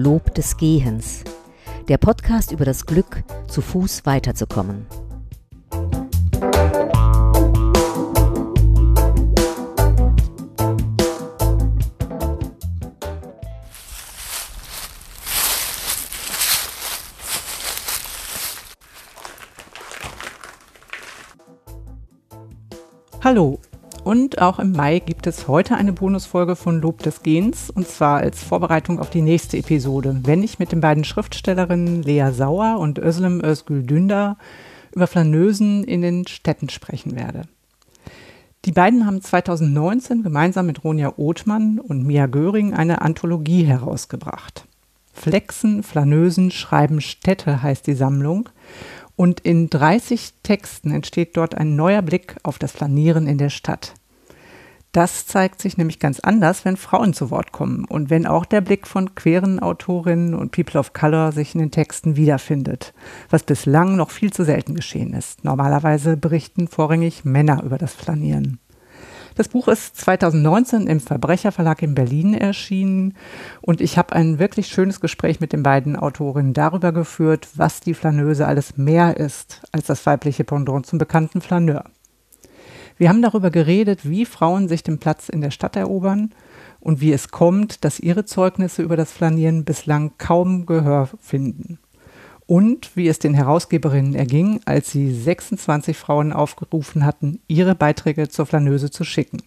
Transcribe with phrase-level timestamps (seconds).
[0.00, 1.24] Lob des Gehens.
[1.88, 4.86] Der Podcast über das Glück, zu Fuß weiterzukommen.
[23.24, 23.58] Hallo
[24.08, 28.20] und auch im Mai gibt es heute eine Bonusfolge von Lob des Gens und zwar
[28.20, 32.98] als Vorbereitung auf die nächste Episode, wenn ich mit den beiden Schriftstellerinnen Lea Sauer und
[32.98, 34.38] Özlem Özgül Dündar
[34.94, 37.42] über Flaneusen in den Städten sprechen werde.
[38.64, 44.64] Die beiden haben 2019 gemeinsam mit Ronja Othmann und Mia Göring eine Anthologie herausgebracht.
[45.12, 48.48] Flexen, Flaneusen, Schreiben Städte heißt die Sammlung
[49.16, 53.92] und in 30 Texten entsteht dort ein neuer Blick auf das Flanieren in der Stadt.
[54.92, 58.62] Das zeigt sich nämlich ganz anders, wenn Frauen zu Wort kommen und wenn auch der
[58.62, 62.94] Blick von queeren Autorinnen und People of Color sich in den Texten wiederfindet,
[63.28, 65.44] was bislang noch viel zu selten geschehen ist.
[65.44, 68.60] Normalerweise berichten vorrangig Männer über das Flanieren.
[69.38, 73.14] Das Buch ist 2019 im Verbrecherverlag in Berlin erschienen
[73.60, 77.94] und ich habe ein wirklich schönes Gespräch mit den beiden Autorinnen darüber geführt, was die
[77.94, 81.84] Flaneuse alles mehr ist als das weibliche Pendant zum bekannten Flaneur.
[82.98, 86.34] Wir haben darüber geredet, wie Frauen sich den Platz in der Stadt erobern
[86.80, 91.78] und wie es kommt, dass ihre Zeugnisse über das Flanieren bislang kaum Gehör finden
[92.48, 98.46] und wie es den Herausgeberinnen erging, als sie 26 Frauen aufgerufen hatten, ihre Beiträge zur
[98.46, 99.42] Flaneuse zu schicken.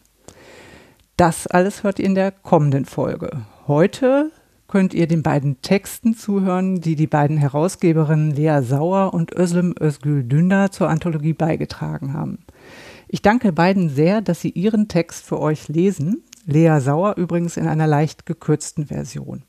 [1.17, 3.41] Das alles hört ihr in der kommenden Folge.
[3.67, 4.31] Heute
[4.67, 10.23] könnt ihr den beiden Texten zuhören, die die beiden Herausgeberinnen Lea Sauer und Özlem Özgül
[10.23, 12.39] Dündar zur Anthologie beigetragen haben.
[13.13, 16.23] Ich danke beiden sehr, dass sie ihren Text für euch lesen.
[16.45, 19.43] Lea Sauer übrigens in einer leicht gekürzten Version.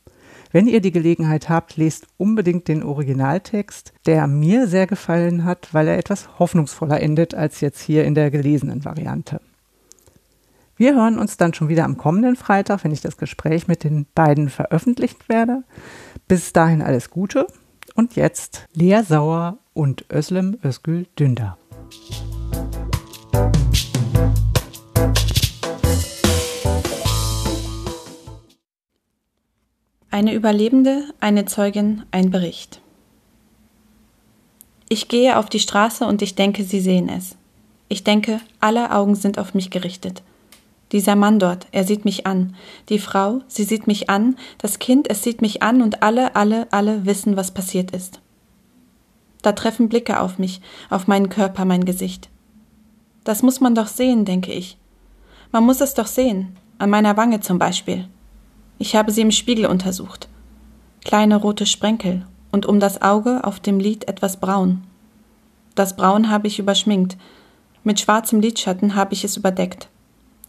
[0.50, 5.86] Wenn ihr die Gelegenheit habt, lest unbedingt den Originaltext, der mir sehr gefallen hat, weil
[5.86, 9.40] er etwas hoffnungsvoller endet als jetzt hier in der gelesenen Variante.
[10.77, 14.06] Wir hören uns dann schon wieder am kommenden Freitag, wenn ich das Gespräch mit den
[14.12, 15.62] beiden veröffentlicht werde.
[16.27, 17.46] Bis dahin alles Gute
[17.95, 21.58] und jetzt Lea Sauer und Özlem Özgül Dündar.
[30.12, 32.83] Eine Überlebende, eine Zeugin, ein Bericht.
[34.90, 37.34] Ich gehe auf die Straße und ich denke, sie sehen es.
[37.89, 40.22] Ich denke, alle Augen sind auf mich gerichtet.
[40.92, 42.55] Dieser Mann dort, er sieht mich an.
[42.90, 44.36] Die Frau, sie sieht mich an.
[44.58, 48.20] Das Kind, es sieht mich an und alle, alle, alle wissen, was passiert ist.
[49.40, 52.28] Da treffen Blicke auf mich, auf meinen Körper, mein Gesicht.
[53.24, 54.77] Das muss man doch sehen, denke ich.
[55.52, 58.08] Man muss es doch sehen, an meiner Wange zum Beispiel.
[58.83, 60.29] Ich habe sie im Spiegel untersucht.
[61.05, 64.83] Kleine rote Sprenkel und um das Auge auf dem Lid etwas braun.
[65.77, 67.17] Das Braun habe ich überschminkt.
[67.85, 69.89] Mit schwarzem Lidschatten habe ich es überdeckt.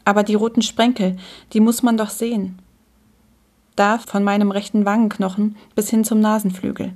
[0.03, 1.15] Aber die roten Sprenkel,
[1.53, 2.57] die muss man doch sehen.
[3.75, 6.91] Da von meinem rechten Wangenknochen bis hin zum Nasenflügel.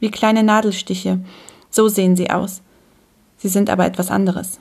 [0.00, 1.18] Wie kleine Nadelstiche.
[1.70, 2.60] So sehen sie aus.
[3.38, 4.60] Sie sind aber etwas anderes.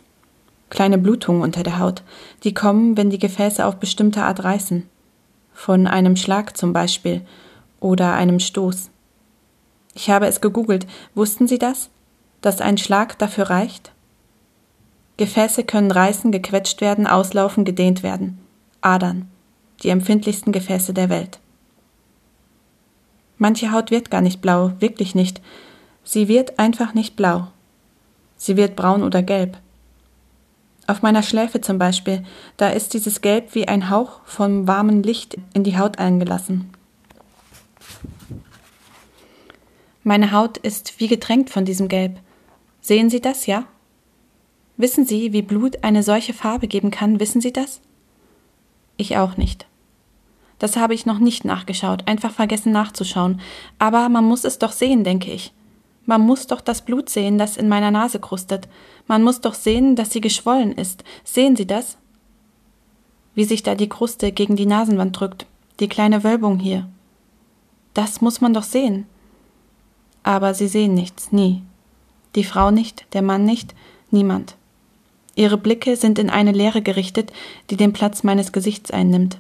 [0.70, 2.02] Kleine Blutungen unter der Haut,
[2.46, 4.88] die kommen, wenn die Gefäße auf bestimmte Art reißen
[5.58, 7.26] von einem Schlag zum Beispiel
[7.80, 8.92] oder einem Stoß.
[9.96, 10.86] Ich habe es gegoogelt.
[11.16, 11.90] Wussten Sie das?
[12.42, 13.92] Dass ein Schlag dafür reicht?
[15.18, 18.38] Gefäße können reißen, gequetscht werden, auslaufen, gedehnt werden.
[18.82, 19.28] Adern.
[19.82, 21.40] Die empfindlichsten Gefäße der Welt.
[23.40, 25.42] Manche Haut wird gar nicht blau, wirklich nicht.
[26.04, 27.48] Sie wird einfach nicht blau.
[28.36, 29.58] Sie wird braun oder gelb.
[30.88, 32.24] Auf meiner Schläfe zum Beispiel,
[32.56, 36.70] da ist dieses Gelb wie ein Hauch vom warmen Licht in die Haut eingelassen.
[40.04, 42.18] Meine Haut ist wie getränkt von diesem Gelb.
[42.80, 43.66] Sehen Sie das, ja?
[44.78, 47.82] Wissen Sie, wie Blut eine solche Farbe geben kann, wissen Sie das?
[48.96, 49.66] Ich auch nicht.
[50.60, 53.42] Das habe ich noch nicht nachgeschaut, einfach vergessen nachzuschauen,
[53.78, 55.52] aber man muss es doch sehen, denke ich.
[56.08, 58.70] Man muss doch das Blut sehen, das in meiner Nase krustet.
[59.08, 61.04] Man muss doch sehen, dass sie geschwollen ist.
[61.26, 61.98] Sehen Sie das?
[63.36, 65.46] Wie sich da die Kruste gegen die Nasenwand drückt,
[65.82, 66.88] die kleine Wölbung hier.
[67.94, 69.06] Das muss man doch sehen.
[70.24, 71.62] Aber sie sehen nichts, nie.
[72.36, 73.76] Die Frau nicht, der Mann nicht,
[74.10, 74.56] niemand.
[75.36, 77.34] Ihre Blicke sind in eine Leere gerichtet,
[77.70, 79.40] die den Platz meines Gesichts einnimmt.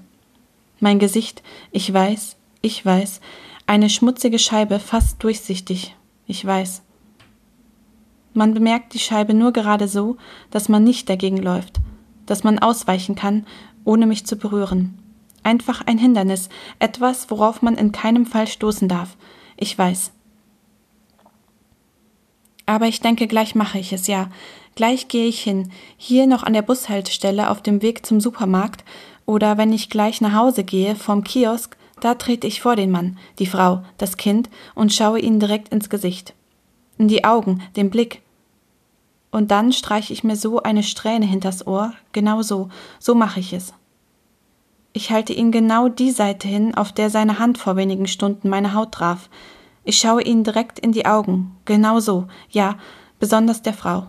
[0.82, 3.22] Mein Gesicht, ich weiß, ich weiß,
[3.68, 5.96] eine schmutzige Scheibe fast durchsichtig,
[6.28, 6.84] ich weiß.
[8.34, 10.18] Man bemerkt die Scheibe nur gerade so,
[10.52, 11.78] dass man nicht dagegen läuft,
[12.26, 13.48] dass man ausweichen kann,
[13.84, 15.00] ohne mich zu berühren.
[15.42, 19.18] Einfach ein Hindernis, etwas, worauf man in keinem Fall stoßen darf.
[19.56, 20.12] Ich weiß.
[22.66, 24.30] Aber ich denke, gleich mache ich es, ja.
[24.76, 28.84] Gleich gehe ich hin, hier noch an der Bushaltestelle auf dem Weg zum Supermarkt,
[29.26, 33.18] oder wenn ich gleich nach Hause gehe, vom Kiosk, da trete ich vor den Mann,
[33.40, 36.34] die Frau, das Kind und schaue ihnen direkt ins Gesicht.
[36.98, 38.22] In die Augen, den Blick.
[39.32, 43.54] Und dann streiche ich mir so eine Strähne hinters Ohr, genau so, so mache ich
[43.54, 43.74] es.
[44.94, 48.74] Ich halte ihn genau die Seite hin, auf der seine Hand vor wenigen Stunden meine
[48.74, 49.30] Haut traf.
[49.84, 52.78] Ich schaue ihn direkt in die Augen, genau so, ja,
[53.20, 54.08] besonders der Frau.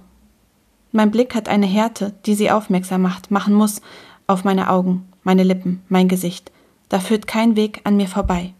[0.92, 3.82] Mein Blick hat eine Härte, die sie aufmerksam macht, machen muss,
[4.26, 6.50] auf meine Augen, meine Lippen, mein Gesicht.
[6.88, 8.54] Da führt kein Weg an mir vorbei.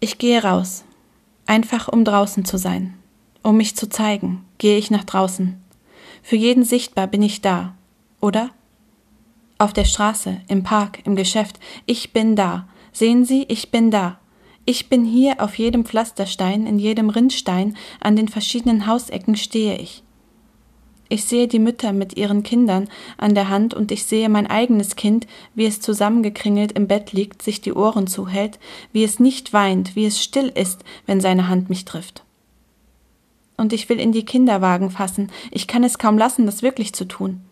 [0.00, 0.84] Ich gehe raus,
[1.46, 2.94] einfach um draußen zu sein,
[3.42, 5.62] um mich zu zeigen, gehe ich nach draußen.
[6.22, 7.74] Für jeden sichtbar bin ich da,
[8.20, 8.50] oder?
[9.58, 12.66] Auf der Straße, im Park, im Geschäft, ich bin da.
[12.92, 14.18] Sehen Sie, ich bin da.
[14.64, 20.02] Ich bin hier auf jedem Pflasterstein, in jedem Rindstein, an den verschiedenen Hausecken stehe ich.
[21.12, 22.88] Ich sehe die Mütter mit ihren Kindern
[23.18, 27.42] an der Hand und ich sehe mein eigenes Kind, wie es zusammengekringelt im Bett liegt,
[27.42, 28.58] sich die Ohren zuhält,
[28.94, 32.24] wie es nicht weint, wie es still ist, wenn seine Hand mich trifft.
[33.58, 37.04] Und ich will in die Kinderwagen fassen, ich kann es kaum lassen, das wirklich zu
[37.04, 37.42] tun.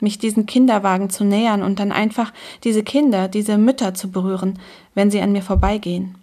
[0.00, 2.32] Mich diesen Kinderwagen zu nähern und dann einfach
[2.64, 4.58] diese Kinder, diese Mütter zu berühren,
[4.94, 6.14] wenn sie an mir vorbeigehen.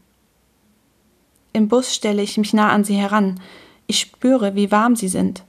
[1.54, 3.40] Im Bus stelle ich mich nah an sie heran,
[3.86, 5.44] ich spüre, wie warm sie sind,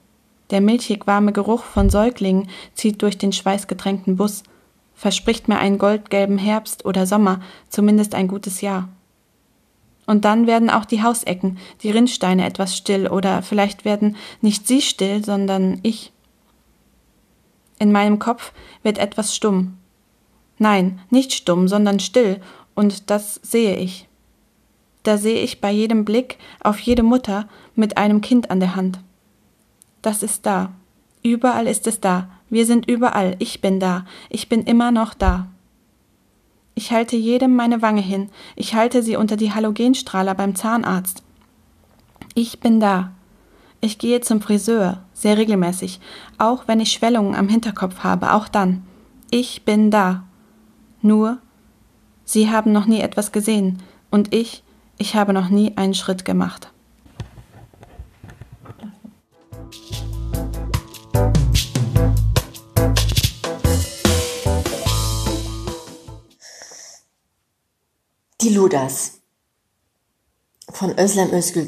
[0.51, 4.43] der milchig warme Geruch von Säuglingen zieht durch den schweißgetränkten Bus,
[4.95, 8.89] verspricht mir einen goldgelben Herbst oder Sommer, zumindest ein gutes Jahr.
[10.07, 14.83] Und dann werden auch die Hausecken, die Rinnsteine etwas still, oder vielleicht werden nicht sie
[14.83, 16.13] still, sondern ich.
[17.79, 18.53] In meinem Kopf
[18.83, 19.79] wird etwas stumm.
[20.59, 22.41] Nein, nicht stumm, sondern still,
[22.75, 24.07] und das sehe ich.
[25.03, 29.01] Da sehe ich bei jedem Blick auf jede Mutter mit einem Kind an der Hand.
[30.05, 30.71] Das ist da.
[31.23, 32.29] Überall ist es da.
[32.51, 33.37] Wir sind überall.
[33.39, 34.05] Ich bin da.
[34.29, 35.47] Ich bin immer noch da.
[36.75, 38.29] Ich halte jedem meine Wange hin.
[38.55, 41.23] Ich halte sie unter die Halogenstrahler beim Zahnarzt.
[42.35, 43.13] Ich bin da.
[43.81, 46.01] Ich gehe zum Friseur, sehr regelmäßig,
[46.37, 48.83] auch wenn ich Schwellungen am Hinterkopf habe, auch dann.
[49.31, 50.25] Ich bin da.
[51.01, 51.39] Nur,
[52.27, 54.63] Sie haben noch nie etwas gesehen, und ich,
[54.99, 56.74] ich habe noch nie einen Schritt gemacht.
[68.45, 69.13] Die Ludas
[70.69, 71.67] von Özlem Özgül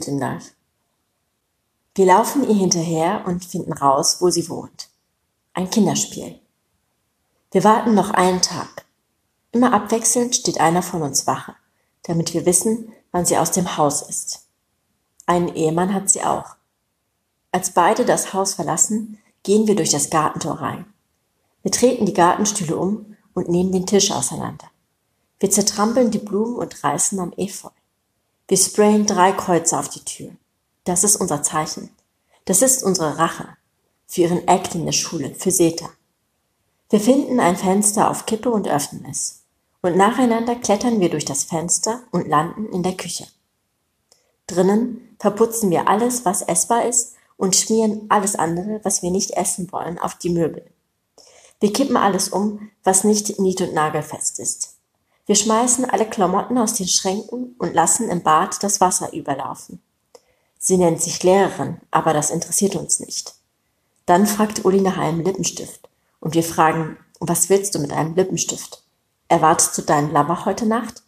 [1.95, 4.91] Wir laufen ihr hinterher und finden raus, wo sie wohnt.
[5.55, 6.39] Ein Kinderspiel.
[7.51, 8.85] Wir warten noch einen Tag.
[9.53, 11.55] Immer abwechselnd steht einer von uns Wache,
[12.03, 14.47] damit wir wissen, wann sie aus dem Haus ist.
[15.25, 16.57] Einen Ehemann hat sie auch.
[17.53, 20.85] Als beide das Haus verlassen, gehen wir durch das Gartentor rein.
[21.63, 24.71] Wir treten die Gartenstühle um und nehmen den Tisch auseinander.
[25.39, 27.69] Wir zertrampeln die Blumen und reißen am Efeu.
[28.49, 30.31] Wir sprayen drei Kreuze auf die Tür.
[30.85, 31.91] Das ist unser Zeichen.
[32.45, 33.49] Das ist unsere Rache.
[34.07, 35.91] Für ihren Act in der Schule, für Seta.
[36.89, 39.43] Wir finden ein Fenster auf Kippe und öffnen es.
[39.83, 43.27] Und nacheinander klettern wir durch das Fenster und landen in der Küche.
[44.47, 49.71] Drinnen verputzen wir alles, was essbar ist und schmieren alles andere, was wir nicht essen
[49.73, 50.65] wollen, auf die Möbel.
[51.59, 54.76] Wir kippen alles um, was nicht nied- und nagelfest ist.
[55.27, 59.83] Wir schmeißen alle Klamotten aus den Schränken und lassen im Bad das Wasser überlaufen.
[60.59, 63.35] Sie nennt sich Lehrerin, aber das interessiert uns nicht.
[64.07, 65.89] Dann fragt Uli nach einem Lippenstift.
[66.21, 68.83] Und wir fragen, was willst du mit einem Lippenstift?
[69.29, 71.03] Erwartest du deinen Lover heute Nacht?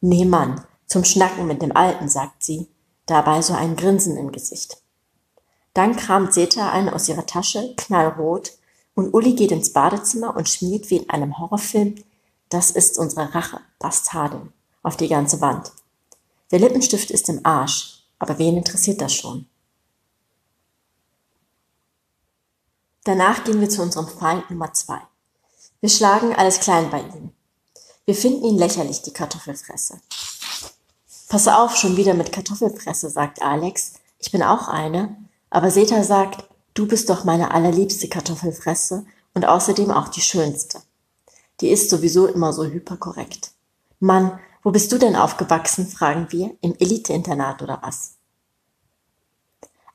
[0.00, 2.68] Nee, Mann, zum Schnacken mit dem Alten, sagt sie,
[3.06, 4.78] dabei so ein Grinsen im Gesicht.
[5.74, 8.52] Dann kramt Seta einen aus ihrer Tasche, knallrot,
[8.94, 11.94] und Uli geht ins Badezimmer und schmiert wie in einem Horrorfilm
[12.48, 14.52] das ist unsere Rache, Bastardin,
[14.82, 15.72] auf die ganze Wand.
[16.50, 19.46] Der Lippenstift ist im Arsch, aber wen interessiert das schon?
[23.04, 25.00] Danach gehen wir zu unserem Feind Nummer zwei.
[25.80, 27.32] Wir schlagen alles klein bei ihm.
[28.04, 30.00] Wir finden ihn lächerlich, die Kartoffelfresse.
[31.28, 33.94] Pass auf, schon wieder mit Kartoffelfresse, sagt Alex.
[34.18, 35.16] Ich bin auch eine.
[35.50, 40.80] Aber Seta sagt, du bist doch meine allerliebste Kartoffelfresse und außerdem auch die schönste.
[41.60, 43.52] Die ist sowieso immer so hyperkorrekt.
[44.00, 48.16] Mann, wo bist du denn aufgewachsen, fragen wir, im Eliteinternat oder was?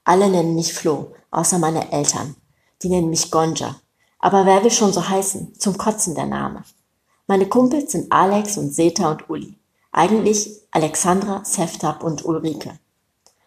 [0.03, 2.35] Alle nennen mich Flo, außer meine Eltern.
[2.81, 3.75] Die nennen mich Gonja.
[4.19, 5.57] Aber wer will schon so heißen?
[5.57, 6.63] Zum Kotzen der Name.
[7.27, 9.57] Meine Kumpels sind Alex und Seta und Uli.
[9.91, 12.77] Eigentlich Alexandra, Seftab und Ulrike.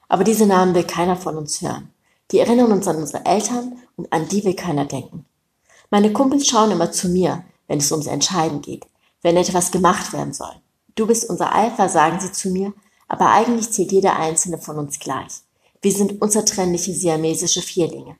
[0.08, 1.92] Aber diese Namen will keiner von uns hören.
[2.30, 5.26] Die erinnern uns an unsere Eltern und an die will keiner denken.
[5.90, 8.87] Meine Kumpels schauen immer zu mir, wenn es ums Entscheiden geht,
[9.23, 10.54] wenn etwas gemacht werden soll.
[10.94, 12.73] Du bist unser Alpha, sagen sie zu mir,
[13.08, 15.42] aber eigentlich zählt jeder einzelne von uns gleich.
[15.82, 18.16] Wir sind unzertrennliche siamesische Vierlinge.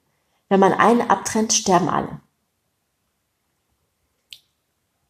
[0.49, 2.21] Wenn man einen abtrennt, sterben alle.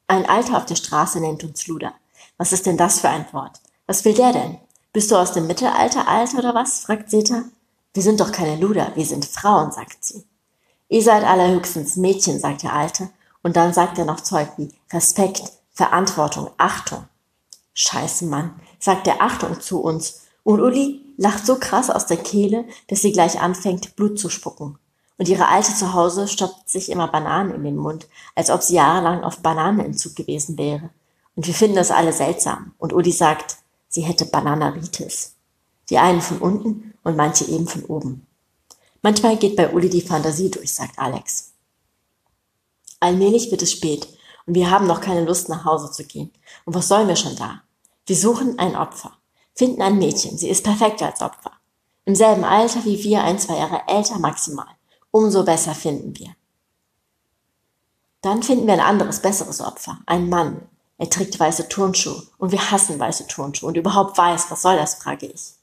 [0.07, 1.93] Ein Alter auf der Straße nennt uns Luder.
[2.38, 3.61] Was ist denn das für ein Wort?
[3.87, 4.59] Was will der denn?
[4.93, 6.81] Bist du aus dem Mittelalter alt oder was?
[6.81, 7.45] fragt Seta.
[7.93, 10.25] Wir sind doch keine Luder, wir sind Frauen, sagt sie.
[10.88, 13.11] Ihr seid allerhöchstens Mädchen, sagt der Alte,
[13.47, 17.05] und dann sagt er noch Zeug wie Respekt, Verantwortung, Achtung.
[17.75, 20.23] Scheiße, Mann, sagt er Achtung zu uns.
[20.43, 24.81] Und Uli lacht so krass aus der Kehle, dass sie gleich anfängt, Blut zu spucken.
[25.17, 28.75] Und ihre Alte zu Hause stoppt sich immer Bananen in den Mund, als ob sie
[28.75, 30.91] jahrelang auf Bananenentzug gewesen wäre.
[31.37, 32.75] Und wir finden das alle seltsam.
[32.79, 35.37] Und Uli sagt, sie hätte Bananaritis.
[35.88, 38.26] Die einen von unten und manche eben von oben.
[39.03, 41.53] Manchmal geht bei Uli die Fantasie durch, sagt Alex.
[43.00, 44.09] Allmählich wird es spät
[44.47, 46.33] und wir haben noch keine Lust nach Hause zu gehen.
[46.65, 47.62] Und was sollen wir schon da?
[48.07, 49.12] Wir suchen ein Opfer,
[49.55, 51.53] finden ein Mädchen, sie ist perfekt als Opfer.
[52.05, 54.69] Im selben Alter wie wir, ein, zwei Jahre älter maximal.
[55.11, 56.35] Umso besser finden wir.
[58.23, 60.62] Dann finden wir ein anderes, besseres Opfer, einen Mann.
[60.99, 64.95] Er trägt weiße Turnschuhe und wir hassen weiße Turnschuhe und überhaupt weiß, was soll das,
[64.95, 65.55] frage ich.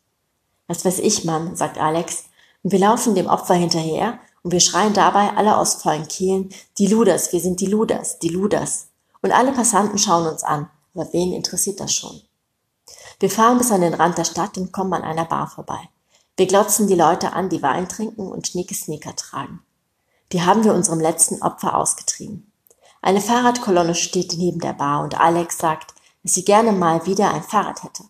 [0.68, 2.25] Was weiß ich, Mann, sagt Alex,
[2.62, 6.88] und wir laufen dem Opfer hinterher und wir schreien dabei alle aus vollen Kehlen, die
[6.88, 8.90] Luders, wir sind die Luders, die Luders.
[9.22, 12.22] Und alle Passanten schauen uns an, aber wen interessiert das schon?
[13.20, 15.80] Wir fahren bis an den Rand der Stadt und kommen an einer Bar vorbei.
[16.36, 19.62] Wir glotzen die Leute an, die Wein trinken und schnieke Sneaker tragen.
[20.32, 22.52] Die haben wir unserem letzten Opfer ausgetrieben.
[23.02, 27.44] Eine Fahrradkolonne steht neben der Bar und Alex sagt, dass sie gerne mal wieder ein
[27.44, 28.04] Fahrrad hätte.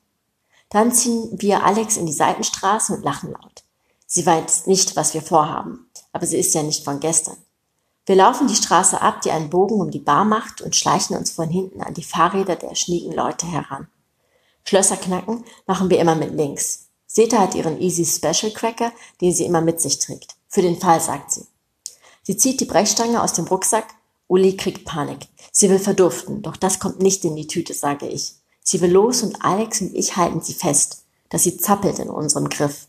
[0.69, 3.62] Dann ziehen wir Alex in die Seitenstraße und lachen laut.
[4.15, 7.35] Sie weiß nicht, was wir vorhaben, aber sie ist ja nicht von gestern.
[8.05, 11.31] Wir laufen die Straße ab, die einen Bogen um die Bar macht und schleichen uns
[11.31, 13.87] von hinten an die Fahrräder der schnieken Leute heran.
[14.65, 16.89] Schlösser knacken machen wir immer mit links.
[17.07, 20.35] Seta hat ihren Easy Special Cracker, den sie immer mit sich trägt.
[20.47, 21.47] Für den Fall, sagt sie.
[22.21, 23.95] Sie zieht die Brechstange aus dem Rucksack.
[24.27, 25.27] Uli kriegt Panik.
[25.51, 28.35] Sie will verduften, doch das kommt nicht in die Tüte, sage ich.
[28.61, 32.47] Sie will los und Alex und ich halten sie fest, dass sie zappelt in unserem
[32.49, 32.85] Griff.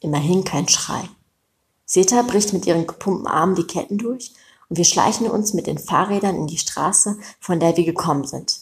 [0.00, 1.08] Immerhin kein Schrei.
[1.84, 4.32] Seta bricht mit ihren gepumpten Armen die Ketten durch
[4.68, 8.60] und wir schleichen uns mit den Fahrrädern in die Straße, von der wir gekommen sind.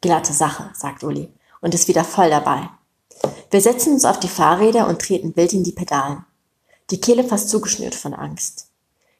[0.00, 2.70] Glatte Sache, sagt Uli und ist wieder voll dabei.
[3.50, 6.24] Wir setzen uns auf die Fahrräder und treten wild in die Pedalen.
[6.90, 8.68] Die Kehle fast zugeschnürt von Angst.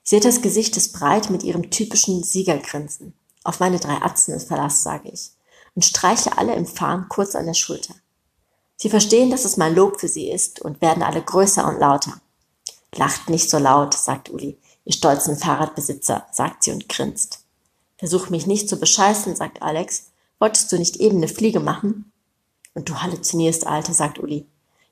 [0.04, 3.14] Setas Gesicht ist breit mit ihrem typischen Siegergrinsen.
[3.42, 5.32] Auf meine drei Atzen ist Verlass, sage ich,
[5.74, 7.94] und streiche alle im Fahren kurz an der Schulter.
[8.76, 12.20] Sie verstehen, dass es mein Lob für sie ist und werden alle größer und lauter.
[12.94, 14.58] Lacht nicht so laut, sagt Uli.
[14.84, 17.40] Ihr stolzen Fahrradbesitzer, sagt sie und grinst.
[17.98, 20.10] Versuch mich nicht zu bescheißen, sagt Alex.
[20.38, 22.12] Wolltest du nicht eben eine Fliege machen?
[22.74, 24.46] Und du halluzinierst, Alte, sagt Uli.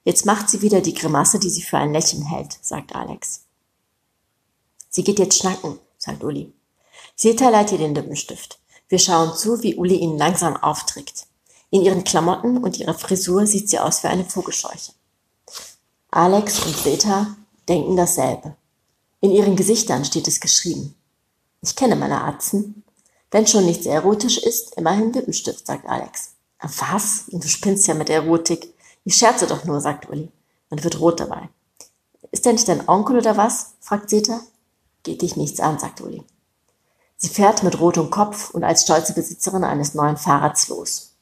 [0.05, 3.45] Jetzt macht sie wieder die Grimasse, die sie für ein Lächeln hält, sagt Alex.
[4.89, 6.53] Sie geht jetzt schnacken, sagt Uli.
[7.15, 8.59] Seta leiht ihr den Lippenstift.
[8.89, 11.27] Wir schauen zu, wie Uli ihn langsam aufträgt.
[11.71, 14.93] In ihren Klamotten und ihrer Frisur sieht sie aus wie eine Vogelscheuche.
[16.11, 17.37] Alex und Seta
[17.69, 18.57] denken dasselbe.
[19.21, 20.95] In ihren Gesichtern steht es geschrieben.
[21.63, 22.85] Ich kenne meine Arzten.
[23.31, 26.35] Wenn schon nichts erotisch ist, immerhin Lippenstift, sagt Alex.
[26.61, 27.25] Was?
[27.29, 28.73] Du spinnst ja mit Erotik.
[29.05, 30.31] Ich scherze doch nur, sagt Uli
[30.71, 31.49] und wird rot dabei.
[32.31, 33.75] Ist der nicht dein Onkel oder was?
[33.81, 34.41] fragt Seta.
[35.03, 36.23] Geht dich nichts an, sagt Uli.
[37.17, 41.14] Sie fährt mit rotem Kopf und als stolze Besitzerin eines neuen Fahrrads los.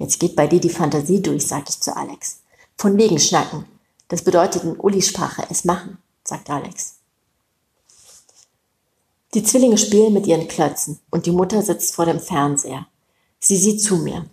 [0.00, 2.40] Jetzt geht bei dir die Fantasie durch, sag ich zu Alex.
[2.78, 3.66] Von wegen schnacken.
[4.08, 6.96] Das bedeutet in Ulis Sprache es machen, sagt Alex.
[9.34, 12.86] Die Zwillinge spielen mit ihren Klötzen und die Mutter sitzt vor dem Fernseher.
[13.40, 14.24] Sie sieht zu mir.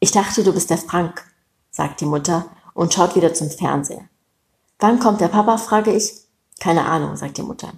[0.00, 1.22] Ich dachte, du bist der Frank,
[1.70, 4.08] sagt die Mutter und schaut wieder zum Fernseher.
[4.78, 6.10] Wann kommt der Papa, frage ich.
[6.58, 7.74] Keine Ahnung, sagt die Mutter.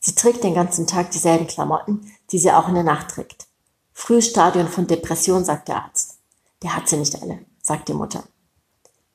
[0.00, 3.46] Sie trägt den ganzen Tag dieselben Klamotten, die sie auch in der Nacht trägt.
[3.94, 6.17] Frühes Stadion von Depression, sagt der Arzt.
[6.62, 8.24] Der hat sie nicht alle, sagt die Mutter.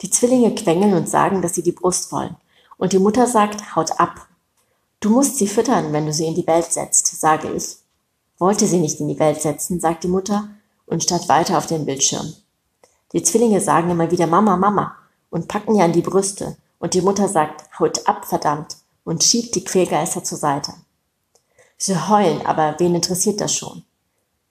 [0.02, 2.36] Die Zwillinge quengeln und sagen, dass sie die Brust wollen.
[2.78, 4.28] Und die Mutter sagt, haut ab.
[5.00, 7.78] Du musst sie füttern, wenn du sie in die Welt setzt, sage ich.
[8.38, 10.50] Wollte sie nicht in die Welt setzen, sagt die Mutter
[10.86, 12.34] und starrt weiter auf den Bildschirm.
[13.14, 14.96] Die Zwillinge sagen immer wieder Mama, Mama
[15.30, 19.56] und packen ihr an die Brüste und die Mutter sagt, haut ab, verdammt, und schiebt
[19.56, 20.74] die Quälgeister zur Seite.
[21.78, 23.84] Sie heulen, aber wen interessiert das schon?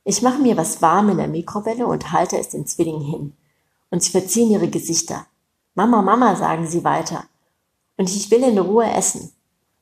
[0.05, 3.37] Ich mache mir was warm in der Mikrowelle und halte es den Zwillingen hin.
[3.91, 5.27] Und sie verziehen ihre Gesichter.
[5.75, 7.25] Mama, Mama, sagen sie weiter.
[7.97, 9.33] Und ich will in Ruhe essen.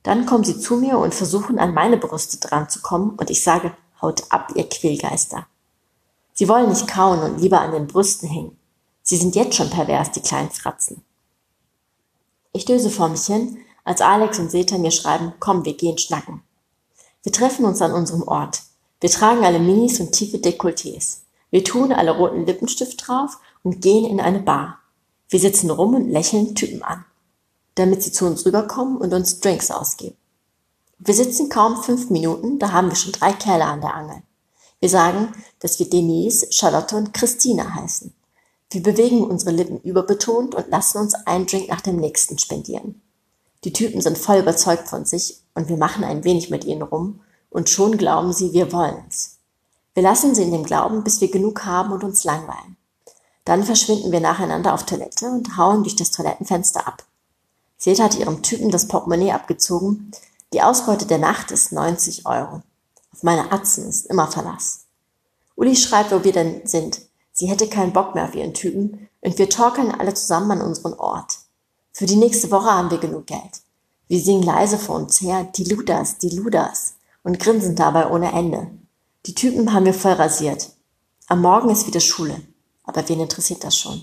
[0.02, 3.42] Dann kommen sie zu mir und versuchen an meine Brüste dran zu kommen und ich
[3.42, 5.46] sage, haut ab, ihr Quälgeister.
[6.32, 8.58] Sie wollen nicht kauen und lieber an den Brüsten hängen.
[9.02, 11.02] Sie sind jetzt schon pervers, die kleinen Fratzen.
[12.52, 16.42] Ich döse vor mich hin, als Alex und Seta mir schreiben, komm, wir gehen schnacken.
[17.22, 18.62] Wir treffen uns an unserem Ort.
[19.00, 21.20] Wir tragen alle Minis und tiefe Dekolletés.
[21.50, 24.78] Wir tun alle roten Lippenstift drauf und gehen in eine Bar.
[25.30, 27.04] Wir sitzen rum und lächeln Typen an,
[27.76, 30.16] damit sie zu uns rüberkommen und uns Drinks ausgeben.
[30.98, 34.22] Wir sitzen kaum fünf Minuten, da haben wir schon drei Kerle an der Angel.
[34.80, 38.12] Wir sagen, dass wir Denise, Charlotte und Christina heißen.
[38.70, 43.00] Wir bewegen unsere Lippen überbetont und lassen uns einen Drink nach dem nächsten spendieren.
[43.64, 47.20] Die Typen sind voll überzeugt von sich und wir machen ein wenig mit ihnen rum
[47.50, 49.38] und schon glauben sie, wir wollen's.
[49.94, 52.76] Wir lassen sie in dem Glauben, bis wir genug haben und uns langweilen.
[53.44, 57.04] Dann verschwinden wir nacheinander auf Toilette und hauen durch das Toilettenfenster ab.
[57.76, 60.12] Seta hat ihrem Typen das Portemonnaie abgezogen.
[60.52, 62.62] Die Ausbeute der Nacht ist 90 Euro.
[63.12, 64.84] Auf meine Atzen ist immer Verlass.
[65.56, 67.02] Uli schreibt, wo wir denn sind.
[67.32, 70.94] Sie hätte keinen Bock mehr auf ihren Typen und wir torkeln alle zusammen an unseren
[70.94, 71.38] Ort.
[71.92, 73.62] Für die nächste Woche haben wir genug Geld.
[74.08, 76.94] Wir singen leise vor uns her, die Ludas, die Ludas
[77.30, 78.72] und grinsen dabei ohne Ende.
[79.26, 80.70] Die Typen haben wir voll rasiert.
[81.28, 82.42] Am Morgen ist wieder Schule,
[82.82, 84.02] aber wen interessiert das schon?